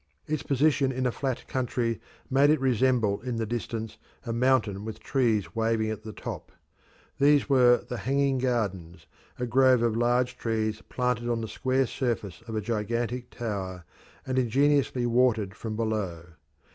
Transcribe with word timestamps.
Its 0.25 0.41
position 0.41 0.91
in 0.91 1.05
a 1.05 1.11
flat 1.11 1.47
country 1.47 2.01
made 2.27 2.49
it 2.49 2.59
resemble 2.59 3.21
in 3.21 3.35
the 3.35 3.45
distance 3.45 3.99
a 4.25 4.33
mountain 4.33 4.83
with 4.83 4.99
trees 4.99 5.55
waving 5.55 5.91
at 5.91 6.01
the 6.01 6.11
top. 6.11 6.51
These 7.19 7.47
were 7.47 7.85
the 7.87 7.97
"hanging 7.99 8.39
gardens," 8.39 9.05
a 9.37 9.45
grove 9.45 9.83
of 9.83 9.95
large 9.95 10.39
trees 10.39 10.81
planted 10.89 11.29
on 11.29 11.41
the 11.41 11.47
square 11.47 11.85
surface 11.85 12.41
of 12.47 12.55
a 12.55 12.61
gigantic 12.61 13.29
tower, 13.29 13.83
and 14.25 14.39
ingeniously 14.39 15.05
watered 15.05 15.53
from 15.53 15.75
below. 15.75 16.29